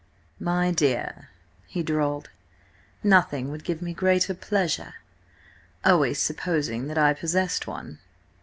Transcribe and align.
"My 0.39 0.71
dear," 0.71 1.29
he 1.67 1.83
drawled, 1.83 2.31
"nothing 3.03 3.51
would 3.51 3.63
give 3.63 3.83
me 3.83 3.93
greater 3.93 4.33
pleasure—always 4.33 6.17
supposing 6.17 6.87
that 6.87 6.97
I 6.97 7.13
possessed 7.13 7.67
one." 7.67 7.99